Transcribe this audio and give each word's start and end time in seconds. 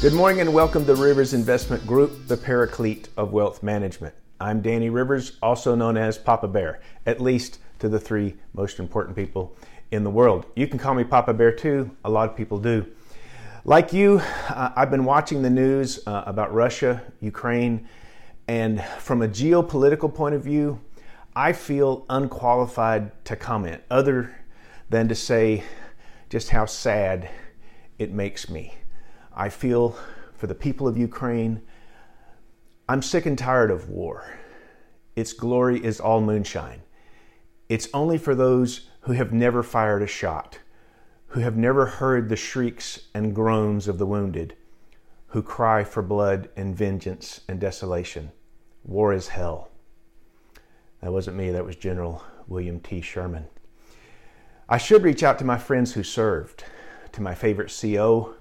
Good 0.00 0.14
morning 0.14 0.40
and 0.40 0.54
welcome 0.54 0.86
to 0.86 0.94
Rivers 0.94 1.34
Investment 1.34 1.86
Group, 1.86 2.26
the 2.26 2.38
paraclete 2.38 3.10
of 3.18 3.34
wealth 3.34 3.62
management. 3.62 4.14
I'm 4.40 4.62
Danny 4.62 4.88
Rivers, 4.88 5.36
also 5.42 5.74
known 5.74 5.98
as 5.98 6.16
Papa 6.16 6.48
Bear, 6.48 6.80
at 7.04 7.20
least 7.20 7.58
to 7.80 7.88
the 7.90 8.00
three 8.00 8.36
most 8.54 8.78
important 8.78 9.14
people 9.14 9.54
in 9.90 10.02
the 10.02 10.08
world. 10.08 10.46
You 10.56 10.66
can 10.68 10.78
call 10.78 10.94
me 10.94 11.04
Papa 11.04 11.34
Bear 11.34 11.52
too, 11.52 11.94
a 12.02 12.08
lot 12.08 12.30
of 12.30 12.34
people 12.34 12.56
do. 12.58 12.86
Like 13.66 13.92
you, 13.92 14.22
uh, 14.48 14.70
I've 14.74 14.90
been 14.90 15.04
watching 15.04 15.42
the 15.42 15.50
news 15.50 16.00
uh, 16.06 16.22
about 16.24 16.54
Russia, 16.54 17.02
Ukraine, 17.20 17.86
and 18.48 18.82
from 19.00 19.20
a 19.20 19.28
geopolitical 19.28 20.14
point 20.14 20.34
of 20.34 20.42
view, 20.42 20.80
I 21.36 21.52
feel 21.52 22.06
unqualified 22.08 23.22
to 23.26 23.36
comment 23.36 23.82
other 23.90 24.34
than 24.88 25.08
to 25.08 25.14
say 25.14 25.62
just 26.30 26.48
how 26.48 26.64
sad 26.64 27.28
it 27.98 28.12
makes 28.12 28.48
me. 28.48 28.72
I 29.34 29.48
feel 29.48 29.96
for 30.36 30.46
the 30.46 30.54
people 30.54 30.88
of 30.88 30.96
Ukraine. 30.96 31.62
I'm 32.88 33.02
sick 33.02 33.26
and 33.26 33.38
tired 33.38 33.70
of 33.70 33.88
war. 33.88 34.38
Its 35.14 35.32
glory 35.32 35.84
is 35.84 36.00
all 36.00 36.20
moonshine. 36.20 36.82
It's 37.68 37.88
only 37.94 38.18
for 38.18 38.34
those 38.34 38.88
who 39.02 39.12
have 39.12 39.32
never 39.32 39.62
fired 39.62 40.02
a 40.02 40.06
shot, 40.06 40.58
who 41.28 41.40
have 41.40 41.56
never 41.56 41.86
heard 41.86 42.28
the 42.28 42.36
shrieks 42.36 43.08
and 43.14 43.34
groans 43.34 43.86
of 43.86 43.98
the 43.98 44.06
wounded, 44.06 44.56
who 45.28 45.42
cry 45.42 45.84
for 45.84 46.02
blood 46.02 46.48
and 46.56 46.74
vengeance 46.74 47.42
and 47.48 47.60
desolation. 47.60 48.32
War 48.84 49.12
is 49.12 49.28
hell. 49.28 49.70
That 51.00 51.12
wasn't 51.12 51.36
me, 51.36 51.50
that 51.50 51.64
was 51.64 51.76
General 51.76 52.24
William 52.48 52.80
T. 52.80 53.00
Sherman. 53.00 53.46
I 54.68 54.78
should 54.78 55.02
reach 55.02 55.22
out 55.22 55.38
to 55.38 55.44
my 55.44 55.58
friends 55.58 55.92
who 55.92 56.02
served, 56.02 56.64
to 57.12 57.22
my 57.22 57.34
favorite 57.34 57.76
CO, 57.80 58.34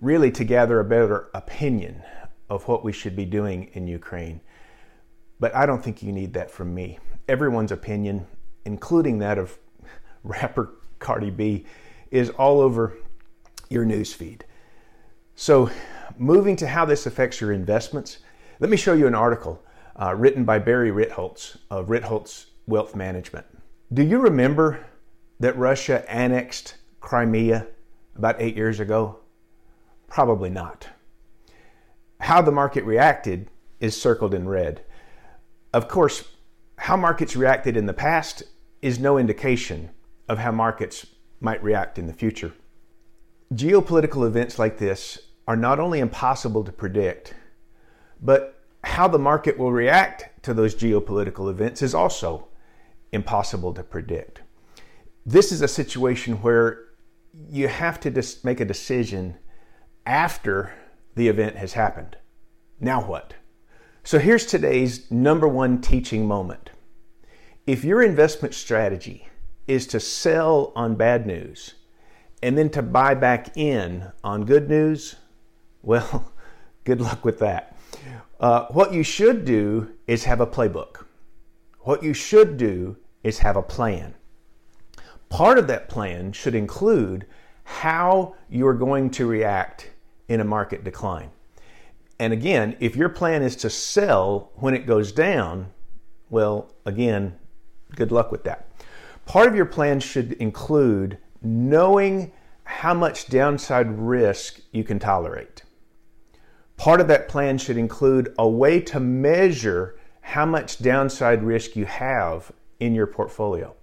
really 0.00 0.30
to 0.32 0.44
gather 0.44 0.80
a 0.80 0.84
better 0.84 1.28
opinion 1.34 2.02
of 2.48 2.66
what 2.66 2.84
we 2.84 2.92
should 2.92 3.14
be 3.14 3.24
doing 3.24 3.70
in 3.74 3.86
Ukraine. 3.86 4.40
But 5.38 5.54
I 5.54 5.66
don't 5.66 5.82
think 5.82 6.02
you 6.02 6.12
need 6.12 6.34
that 6.34 6.50
from 6.50 6.74
me. 6.74 6.98
Everyone's 7.28 7.72
opinion, 7.72 8.26
including 8.64 9.18
that 9.18 9.38
of 9.38 9.58
rapper 10.24 10.74
Cardi 10.98 11.30
B, 11.30 11.64
is 12.10 12.30
all 12.30 12.60
over 12.60 12.96
your 13.68 13.84
newsfeed. 13.84 14.42
So, 15.36 15.70
moving 16.18 16.56
to 16.56 16.66
how 16.66 16.84
this 16.84 17.06
affects 17.06 17.40
your 17.40 17.52
investments, 17.52 18.18
let 18.58 18.68
me 18.68 18.76
show 18.76 18.92
you 18.92 19.06
an 19.06 19.14
article 19.14 19.62
uh, 19.96 20.14
written 20.14 20.44
by 20.44 20.58
Barry 20.58 20.90
Ritholtz 20.90 21.56
of 21.70 21.86
Ritholtz 21.86 22.46
Wealth 22.66 22.94
Management. 22.94 23.46
Do 23.92 24.02
you 24.02 24.18
remember 24.18 24.84
that 25.38 25.56
Russia 25.56 26.04
annexed 26.10 26.74
Crimea 27.00 27.66
about 28.16 28.36
eight 28.38 28.56
years 28.56 28.80
ago? 28.80 29.19
Probably 30.10 30.50
not. 30.50 30.88
How 32.18 32.42
the 32.42 32.52
market 32.52 32.84
reacted 32.84 33.48
is 33.78 34.00
circled 34.00 34.34
in 34.34 34.48
red. 34.48 34.82
Of 35.72 35.88
course, 35.88 36.24
how 36.76 36.96
markets 36.96 37.36
reacted 37.36 37.76
in 37.76 37.86
the 37.86 37.94
past 37.94 38.42
is 38.82 38.98
no 38.98 39.16
indication 39.16 39.90
of 40.28 40.38
how 40.38 40.50
markets 40.50 41.06
might 41.40 41.62
react 41.62 41.98
in 41.98 42.06
the 42.06 42.12
future. 42.12 42.52
Geopolitical 43.54 44.26
events 44.26 44.58
like 44.58 44.78
this 44.78 45.18
are 45.46 45.56
not 45.56 45.80
only 45.80 46.00
impossible 46.00 46.64
to 46.64 46.72
predict, 46.72 47.34
but 48.20 48.60
how 48.84 49.06
the 49.08 49.18
market 49.18 49.58
will 49.58 49.72
react 49.72 50.42
to 50.42 50.52
those 50.52 50.74
geopolitical 50.74 51.50
events 51.50 51.82
is 51.82 51.94
also 51.94 52.48
impossible 53.12 53.72
to 53.74 53.82
predict. 53.82 54.42
This 55.24 55.52
is 55.52 55.62
a 55.62 55.68
situation 55.68 56.34
where 56.42 56.86
you 57.48 57.68
have 57.68 58.00
to 58.00 58.10
just 58.10 58.44
make 58.44 58.60
a 58.60 58.64
decision 58.64 59.36
after 60.10 60.72
the 61.14 61.28
event 61.28 61.54
has 61.54 61.74
happened. 61.74 62.16
Now 62.80 63.00
what? 63.00 63.34
So 64.02 64.18
here's 64.18 64.44
today's 64.44 65.08
number 65.08 65.46
one 65.46 65.80
teaching 65.80 66.26
moment. 66.26 66.70
If 67.64 67.84
your 67.84 68.02
investment 68.02 68.52
strategy 68.54 69.28
is 69.68 69.86
to 69.86 70.00
sell 70.00 70.72
on 70.74 70.96
bad 70.96 71.28
news 71.28 71.74
and 72.42 72.58
then 72.58 72.70
to 72.70 72.82
buy 72.82 73.14
back 73.14 73.56
in 73.56 74.10
on 74.24 74.46
good 74.46 74.68
news, 74.68 75.14
well, 75.80 76.32
good 76.84 77.00
luck 77.00 77.24
with 77.24 77.38
that. 77.38 77.76
Uh, 78.40 78.66
what 78.70 78.92
you 78.92 79.04
should 79.04 79.44
do 79.44 79.92
is 80.08 80.24
have 80.24 80.40
a 80.40 80.46
playbook. 80.46 81.04
What 81.82 82.02
you 82.02 82.14
should 82.14 82.56
do 82.56 82.96
is 83.22 83.38
have 83.38 83.56
a 83.56 83.62
plan. 83.62 84.16
Part 85.28 85.56
of 85.56 85.68
that 85.68 85.88
plan 85.88 86.32
should 86.32 86.56
include 86.56 87.26
how 87.62 88.34
you're 88.48 88.74
going 88.74 89.10
to 89.10 89.26
react 89.26 89.89
in 90.30 90.40
a 90.40 90.44
market 90.44 90.84
decline. 90.84 91.30
And 92.20 92.32
again, 92.32 92.76
if 92.78 92.94
your 92.94 93.08
plan 93.08 93.42
is 93.42 93.56
to 93.56 93.68
sell 93.68 94.52
when 94.54 94.74
it 94.74 94.86
goes 94.86 95.10
down, 95.10 95.72
well, 96.30 96.72
again, 96.86 97.36
good 97.96 98.12
luck 98.12 98.30
with 98.30 98.44
that. 98.44 98.68
Part 99.26 99.48
of 99.48 99.56
your 99.56 99.66
plan 99.66 99.98
should 99.98 100.34
include 100.34 101.18
knowing 101.42 102.30
how 102.62 102.94
much 102.94 103.28
downside 103.28 103.98
risk 103.98 104.60
you 104.70 104.84
can 104.84 105.00
tolerate. 105.00 105.64
Part 106.76 107.00
of 107.00 107.08
that 107.08 107.28
plan 107.28 107.58
should 107.58 107.76
include 107.76 108.32
a 108.38 108.48
way 108.48 108.80
to 108.82 109.00
measure 109.00 109.98
how 110.20 110.46
much 110.46 110.80
downside 110.80 111.42
risk 111.42 111.74
you 111.74 111.86
have 111.86 112.52
in 112.78 112.94
your 112.94 113.08
portfolio. 113.08 113.74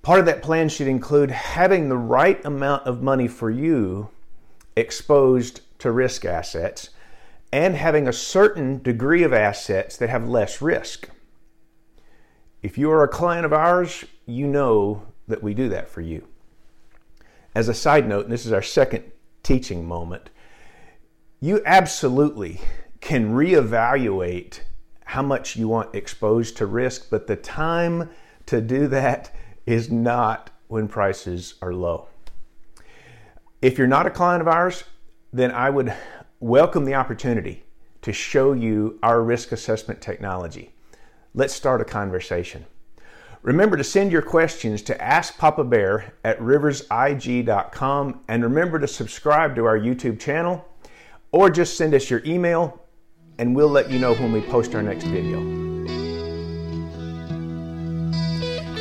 Part 0.00 0.20
of 0.20 0.26
that 0.26 0.42
plan 0.42 0.70
should 0.70 0.88
include 0.88 1.30
having 1.30 1.88
the 1.88 1.98
right 1.98 2.42
amount 2.46 2.86
of 2.86 3.02
money 3.02 3.28
for 3.28 3.50
you 3.50 4.08
exposed 4.76 5.60
to 5.78 5.90
risk 5.90 6.24
assets 6.24 6.90
and 7.52 7.76
having 7.76 8.08
a 8.08 8.12
certain 8.12 8.82
degree 8.82 9.22
of 9.22 9.32
assets 9.32 9.96
that 9.96 10.08
have 10.08 10.28
less 10.28 10.60
risk. 10.60 11.08
If 12.62 12.76
you 12.78 12.90
are 12.90 13.04
a 13.04 13.08
client 13.08 13.44
of 13.44 13.52
ours, 13.52 14.04
you 14.26 14.46
know 14.46 15.06
that 15.28 15.42
we 15.42 15.54
do 15.54 15.68
that 15.68 15.88
for 15.88 16.00
you. 16.00 16.26
As 17.54 17.68
a 17.68 17.74
side 17.74 18.08
note, 18.08 18.24
and 18.24 18.32
this 18.32 18.46
is 18.46 18.52
our 18.52 18.62
second 18.62 19.04
teaching 19.42 19.86
moment, 19.86 20.30
you 21.40 21.62
absolutely 21.64 22.60
can 23.00 23.34
reevaluate 23.34 24.60
how 25.04 25.22
much 25.22 25.56
you 25.56 25.68
want 25.68 25.94
exposed 25.94 26.56
to 26.56 26.66
risk, 26.66 27.08
but 27.10 27.26
the 27.26 27.36
time 27.36 28.10
to 28.46 28.60
do 28.60 28.88
that 28.88 29.32
is 29.66 29.90
not 29.90 30.50
when 30.66 30.88
prices 30.88 31.54
are 31.62 31.74
low. 31.74 32.08
If 33.64 33.78
you're 33.78 33.86
not 33.86 34.06
a 34.06 34.10
client 34.10 34.42
of 34.42 34.46
ours, 34.46 34.84
then 35.32 35.50
I 35.50 35.70
would 35.70 35.90
welcome 36.38 36.84
the 36.84 36.96
opportunity 36.96 37.64
to 38.02 38.12
show 38.12 38.52
you 38.52 38.98
our 39.02 39.22
risk 39.22 39.52
assessment 39.52 40.02
technology. 40.02 40.74
Let's 41.32 41.54
start 41.54 41.80
a 41.80 41.84
conversation. 41.86 42.66
Remember 43.40 43.78
to 43.78 43.82
send 43.82 44.12
your 44.12 44.20
questions 44.20 44.82
to 44.82 45.02
Ask 45.02 45.38
Papa 45.38 45.64
Bear 45.64 46.12
at 46.24 46.38
riversig.com 46.40 48.20
and 48.28 48.42
remember 48.42 48.78
to 48.80 48.86
subscribe 48.86 49.56
to 49.56 49.64
our 49.64 49.78
YouTube 49.78 50.20
channel 50.20 50.62
or 51.32 51.48
just 51.48 51.78
send 51.78 51.94
us 51.94 52.10
your 52.10 52.20
email 52.26 52.82
and 53.38 53.56
we'll 53.56 53.70
let 53.70 53.90
you 53.90 53.98
know 53.98 54.12
when 54.12 54.30
we 54.30 54.42
post 54.42 54.74
our 54.74 54.82
next 54.82 55.04
video. 55.04 55.63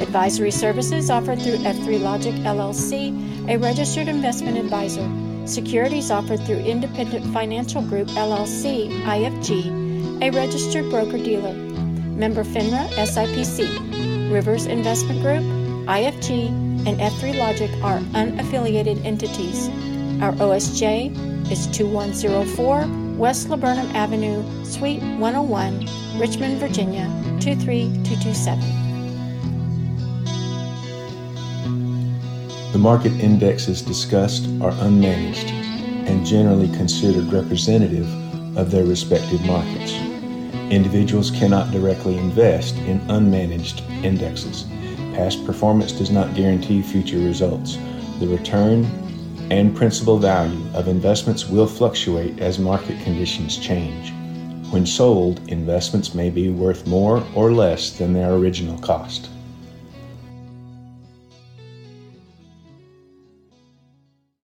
Advisory 0.00 0.52
services 0.52 1.10
offered 1.10 1.40
through 1.42 1.56
F3 1.58 2.00
Logic 2.00 2.34
LLC, 2.34 3.48
a 3.48 3.58
registered 3.58 4.06
investment 4.06 4.56
advisor. 4.56 5.08
Securities 5.44 6.10
offered 6.10 6.40
through 6.46 6.58
Independent 6.58 7.24
Financial 7.32 7.82
Group 7.82 8.06
LLC, 8.08 8.88
IFG, 9.02 10.22
a 10.22 10.30
registered 10.30 10.88
broker 10.90 11.18
dealer. 11.18 11.52
Member 11.52 12.44
FINRA 12.44 12.88
SIPC, 12.90 14.32
Rivers 14.32 14.66
Investment 14.66 15.20
Group, 15.20 15.42
IFG, 15.88 16.48
and 16.86 17.00
F3 17.00 17.36
Logic 17.36 17.70
are 17.82 17.98
unaffiliated 18.14 19.04
entities. 19.04 19.68
Our 20.22 20.32
OSJ 20.34 21.50
is 21.50 21.66
2104 21.68 23.16
West 23.16 23.48
Laburnum 23.48 23.90
Avenue, 23.96 24.44
Suite 24.64 25.02
101, 25.02 25.88
Richmond, 26.20 26.60
Virginia 26.60 27.06
23227. 27.40 28.87
The 32.72 32.78
market 32.78 33.12
indexes 33.12 33.80
discussed 33.80 34.44
are 34.60 34.72
unmanaged 34.72 35.50
and 36.06 36.26
generally 36.26 36.68
considered 36.76 37.32
representative 37.32 38.06
of 38.58 38.70
their 38.70 38.84
respective 38.84 39.42
markets. 39.46 39.94
Individuals 40.70 41.30
cannot 41.30 41.70
directly 41.70 42.18
invest 42.18 42.76
in 42.80 43.00
unmanaged 43.08 43.80
indexes. 44.04 44.66
Past 45.14 45.46
performance 45.46 45.92
does 45.92 46.10
not 46.10 46.34
guarantee 46.34 46.82
future 46.82 47.16
results. 47.16 47.78
The 48.20 48.28
return 48.28 48.84
and 49.50 49.74
principal 49.74 50.18
value 50.18 50.62
of 50.74 50.88
investments 50.88 51.48
will 51.48 51.66
fluctuate 51.66 52.38
as 52.38 52.58
market 52.58 53.00
conditions 53.02 53.56
change. 53.56 54.12
When 54.70 54.84
sold, 54.84 55.40
investments 55.48 56.14
may 56.14 56.28
be 56.28 56.50
worth 56.50 56.86
more 56.86 57.24
or 57.34 57.50
less 57.50 57.92
than 57.92 58.12
their 58.12 58.34
original 58.34 58.76
cost. 58.80 59.30